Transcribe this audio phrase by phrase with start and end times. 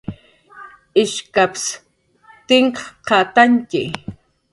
[1.01, 1.75] ishkaspsa
[2.47, 3.83] tinkqhatantyi